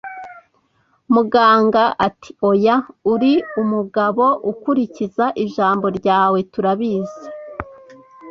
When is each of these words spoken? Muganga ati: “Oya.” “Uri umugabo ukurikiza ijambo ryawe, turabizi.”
Muganga 1.13 1.83
ati: 2.07 2.31
“Oya.” 2.49 2.77
“Uri 3.13 3.33
umugabo 3.61 4.23
ukurikiza 4.51 5.25
ijambo 5.43 5.85
ryawe, 5.97 6.39
turabizi.” 6.53 7.27